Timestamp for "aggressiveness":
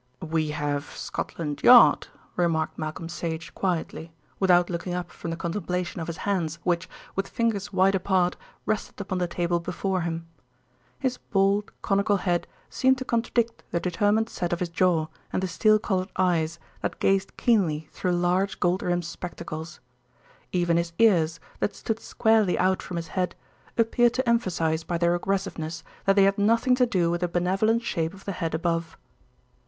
25.13-25.83